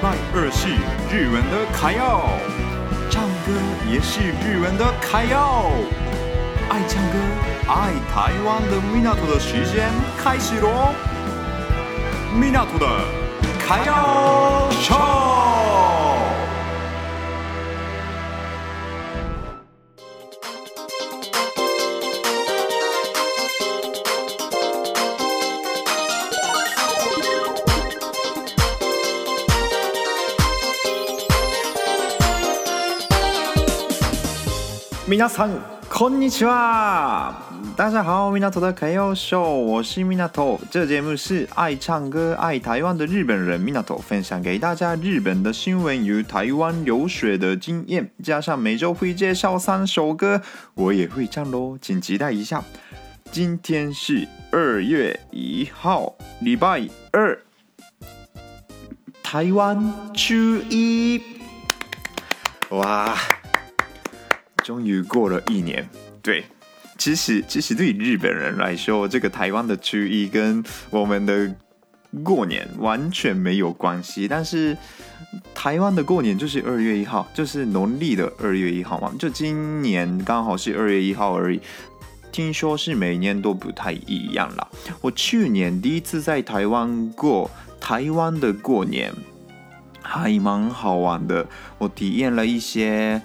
[0.00, 0.68] 二是
[1.10, 2.30] 日文的卡要，
[3.10, 3.50] 唱歌
[3.90, 5.72] 也是日文的卡要。
[6.70, 7.18] 爱唱歌、
[7.66, 9.90] 爱台湾的米纳图的时间
[10.22, 10.94] 开始喽！
[12.32, 12.86] 米纳图的
[13.58, 14.70] 卡要
[35.07, 37.33] 皆さんこんにちは。
[37.75, 40.59] 大家好，米纳图的卡要秀，我是米纳图。
[40.71, 50.41] 这个节目是爱唱歌、爱台湾的日本人米纳图分享给大家日本的新闻与台湾留学的经验，加上每周会介绍三首歌，
[50.73, 52.63] 我也会唱喽，请期待一下。
[53.31, 57.39] 今天是二月一号，礼拜二，
[59.21, 60.33] 台湾初
[60.69, 61.21] 一，
[62.69, 63.15] 哇！
[64.68, 65.88] 终于过了一年，
[66.20, 66.44] 对，
[66.98, 71.54] 其实其实对日本人来说，这个台湾的初一跟我们的
[72.22, 74.28] 过年完全没有关系。
[74.28, 74.76] 但是
[75.54, 81.58] 台湾的过年就是二月一号，就是农历的二月一号嘛，就今年刚好是二月一号而已。
[82.30, 84.68] 听说是每年都不太一样啦。
[85.00, 89.10] 我去年第一次在台湾过台湾的过年，
[90.02, 91.46] 还蛮好玩的。
[91.78, 93.22] 我体验了一些。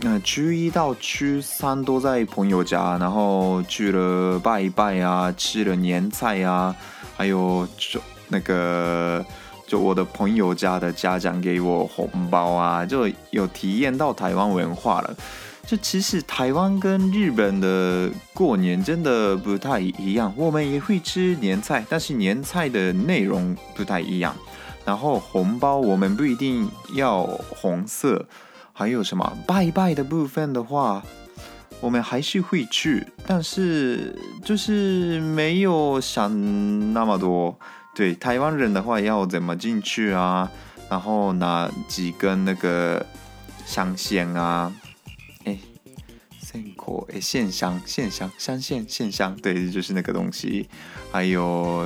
[0.00, 6.74] 那初一到初三都在朋友家，然后去了拜一拜啊，吃了年菜啊，
[7.16, 9.24] 还有就那个
[9.66, 15.14] 就我的朋友家的家长给我红包啊，就有体验到台湾文化了。
[15.66, 24.34] 就其实台湾跟日本的过年真的不太一样，我们也会吃年菜，但是年菜的内容不太一样。
[24.84, 28.24] 然后红包我们不一定要红色。
[28.78, 31.02] 还有什么拜拜的部分的话，
[31.80, 37.58] 我们还是会去，但是就是没有想那么多。
[37.92, 40.48] 对，台湾人的话要怎么进去啊？
[40.88, 43.04] 然后拿几根那个
[43.66, 44.72] 香线啊？
[45.42, 45.58] 哎，
[46.40, 50.68] 线口哎，线香线香香线线香，对，就是那个东西。
[51.10, 51.84] 还有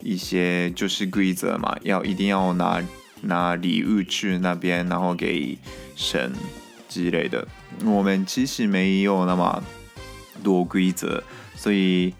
[0.00, 2.82] 一些就是规则嘛，要一定要拿。
[3.24, 5.58] 拿礼物去那边，然后给
[5.96, 6.32] 神
[6.88, 7.46] 之类的。
[7.84, 9.62] 我们其实没有那么
[10.42, 11.22] 多规则，
[11.56, 12.14] 所以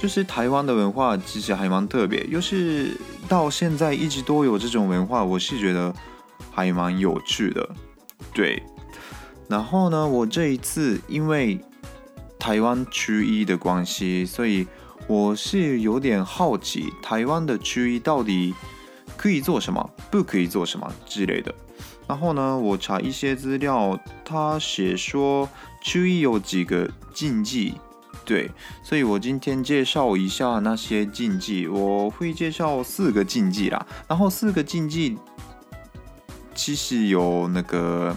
[0.00, 2.96] 就是台湾的文化其实还蛮特别，又是
[3.28, 5.94] 到现在一直都有这种文化，我是觉得
[6.50, 7.68] 还蛮有趣的。
[8.34, 8.62] 对，
[9.48, 11.58] 然后呢，我这一次因为
[12.38, 14.66] 台湾初一的关系，所以
[15.06, 18.54] 我是有点好奇台湾的初一到底。
[19.24, 21.54] 可以做什么，不可以做什么之类的。
[22.06, 25.48] 然后呢，我查一些资料，他写说
[25.82, 27.72] 初一有几个禁忌，
[28.26, 28.50] 对，
[28.82, 31.66] 所以我今天介绍一下那些禁忌。
[31.66, 35.16] 我会介绍四个禁忌啦，然后四个禁忌
[36.54, 38.14] 其实有那个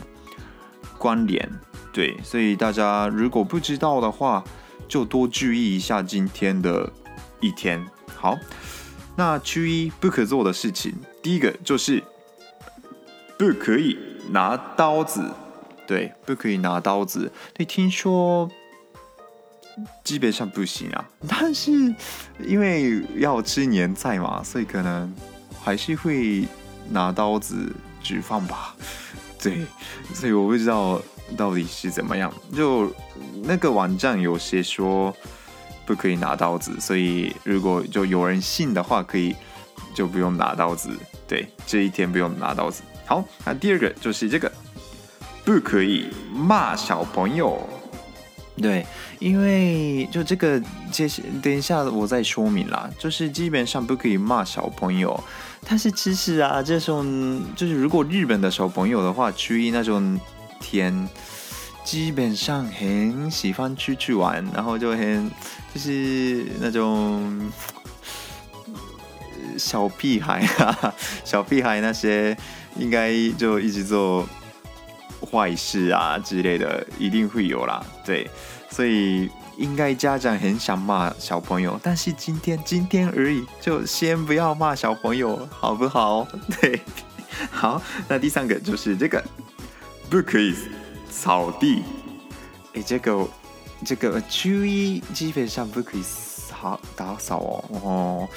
[0.98, 1.50] 关联，
[1.94, 4.44] 对，所以大家如果不知道的话，
[4.90, 6.92] 就多注意一下今天的
[7.40, 7.88] 一天。
[8.14, 8.38] 好。
[9.20, 12.04] 那初一不可做的事情，第一个就是
[13.36, 13.98] 不可以
[14.30, 15.28] 拿刀子，
[15.88, 17.32] 对，不可以拿刀子。
[17.56, 18.48] 对，听说
[20.04, 21.72] 基本上不行啊，但是
[22.46, 25.12] 因为要吃年菜嘛，所以可能
[25.64, 26.48] 还是会
[26.92, 28.76] 拿刀子煮饭吧。
[29.42, 29.66] 对，
[30.14, 31.02] 所以我不知道
[31.36, 32.32] 到底是怎么样。
[32.56, 32.94] 就
[33.42, 35.12] 那个网站有些说。
[35.88, 39.34] 不可以拿刀子，所以如果就有人信的话，可以
[39.96, 40.90] 就不用拿刀子。
[41.26, 42.84] 对，这一天不用拿刀子。
[43.06, 44.52] 好，那第二个就是这个，
[45.46, 47.66] 不可以骂小朋友。
[48.62, 48.86] 对，
[49.20, 50.62] 因为就这个，
[50.92, 51.08] 接
[51.42, 52.90] 等一下我再说明啦。
[53.00, 55.18] 就是基本上不可以骂小朋友，
[55.66, 60.20] 但是其实啊，这种就是如果日本的小朋友的话，去一那种
[60.60, 61.08] 天。
[61.88, 65.32] 基本上很喜欢出去玩，然后就很
[65.74, 67.50] 就是那种
[69.58, 70.94] 小屁孩啊，
[71.24, 72.38] 小屁孩那些
[72.78, 74.28] 应该就一直做
[75.32, 77.82] 坏事啊之类的，一定会有啦。
[78.04, 78.30] 对，
[78.70, 86.28] 所以应该家长很想骂小朋友，但是今天今天而已，就先不要骂小朋友，好不好？
[86.60, 86.82] 对，
[87.50, 89.24] 好，那第三个就是这个，
[90.10, 90.54] 不可以。
[91.18, 91.82] 扫地，
[92.76, 93.28] 哎，这个
[93.84, 97.64] 这个初一基本上不可以扫打扫哦。
[97.84, 98.30] 哦，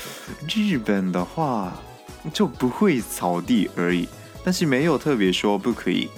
[0.48, 1.74] 日本的话，
[2.32, 4.08] 就不会扫地而已，
[4.42, 6.08] 但是没有特别说不可以。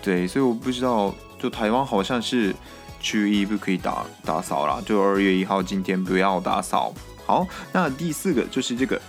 [0.00, 2.54] 对，所以我不知道，就台湾好像是
[3.00, 6.94] 初一不可以打打扫啦，就二月一号今天不要打扫。
[7.26, 9.02] 好，那第四个就是这个，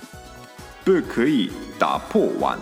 [0.84, 2.58] 不可以打破碗。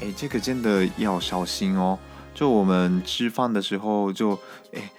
[0.00, 1.98] 哎，这个真的要小心哦。
[2.36, 4.38] 就我们吃饭的时候就，
[4.74, 4.92] 哎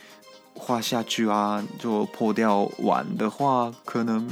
[0.56, 4.28] 滑下去啊，就破掉碗的话，可能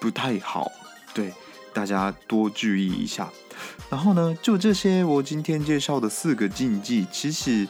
[0.00, 0.72] 不太好。
[1.14, 1.32] 对，
[1.72, 3.30] 大家多注意一下。
[3.88, 7.68] 然后呢，就这些我今天介绍的四个禁忌，其实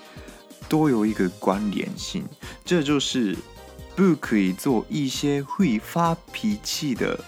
[0.67, 2.25] 都有一个关联性，
[2.65, 3.37] 这就是
[3.95, 7.23] 不可以做一些会发脾气的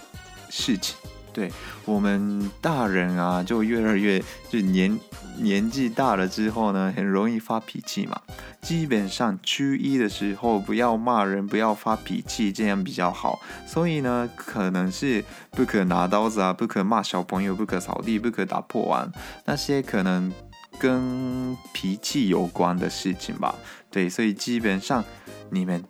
[0.49, 0.95] 事情。
[1.37, 1.51] 对，
[1.85, 4.19] 我们大人啊，就越来越
[4.49, 4.99] 就年
[5.37, 8.19] 年纪大了之后呢，很容易发脾气嘛。
[8.59, 13.39] 基本上初一的时候不要骂人，不要发脾气，这样比较好。
[13.67, 19.11] 所以呢，可能是不可拿刀子啊，不可骂小朋友，不可扫地，不可打破碗，
[19.45, 20.33] 那些可能
[20.79, 23.53] 跟脾气有关的事情吧。
[23.91, 25.05] 对，所以基本上
[25.51, 25.83] 你们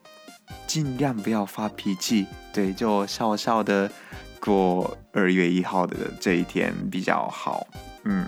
[0.68, 3.90] 尽量不要发脾气，对，就笑笑的。
[4.48, 7.68] 过二月一号的这一天比较好，
[8.06, 8.26] 嗯，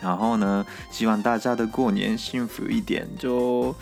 [0.00, 3.74] 然后呢，希望大家的过年幸福一点，就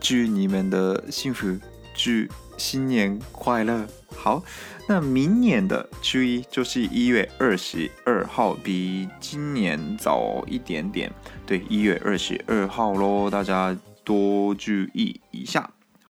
[0.00, 1.56] 祝你们的幸福，
[1.94, 2.10] 祝
[2.56, 3.86] 新年快乐。
[4.16, 4.42] 好，
[4.88, 11.12] 那明年的初一就是一月二十二号，比今年早一点点，
[11.46, 15.70] 对，一月二十二号喽，大家多注意一下。